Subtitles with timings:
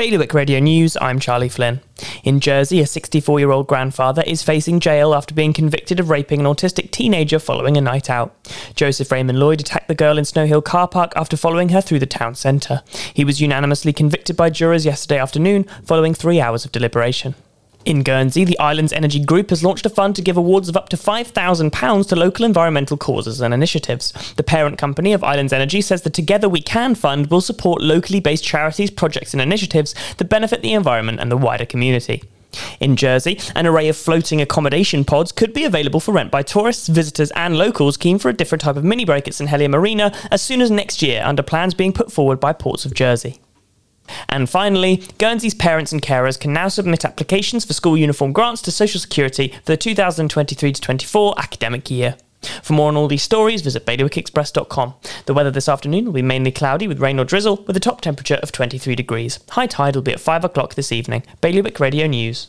[0.00, 1.82] Bailiwick Radio News, I'm Charlie Flynn.
[2.24, 6.40] In Jersey, a 64 year old grandfather is facing jail after being convicted of raping
[6.40, 8.34] an autistic teenager following a night out.
[8.74, 11.98] Joseph Raymond Lloyd attacked the girl in Snow Hill car park after following her through
[11.98, 12.82] the town centre.
[13.12, 17.34] He was unanimously convicted by jurors yesterday afternoon following three hours of deliberation.
[17.86, 20.90] In Guernsey, the Islands Energy Group has launched a fund to give awards of up
[20.90, 24.12] to £5,000 to local environmental causes and initiatives.
[24.34, 28.20] The parent company of Islands Energy says the Together We Can fund will support locally
[28.20, 32.22] based charities, projects, and initiatives that benefit the environment and the wider community.
[32.80, 36.86] In Jersey, an array of floating accommodation pods could be available for rent by tourists,
[36.86, 40.12] visitors, and locals keen for a different type of mini break at St Helier Marina
[40.30, 43.40] as soon as next year, under plans being put forward by Ports of Jersey.
[44.30, 48.70] And finally, Guernsey's parents and carers can now submit applications for school uniform grants to
[48.70, 52.16] Social Security for the 2023 24 academic year.
[52.62, 54.94] For more on all these stories, visit bailiwickexpress.com.
[55.26, 58.00] The weather this afternoon will be mainly cloudy with rain or drizzle, with a top
[58.00, 59.40] temperature of 23 degrees.
[59.50, 61.22] High tide will be at 5 o'clock this evening.
[61.42, 62.48] Bailiwick Radio News.